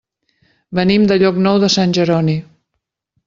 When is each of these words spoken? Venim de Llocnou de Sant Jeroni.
Venim 0.79 1.05
de 1.11 1.17
Llocnou 1.23 1.61
de 1.65 1.71
Sant 1.75 1.95
Jeroni. 1.99 2.39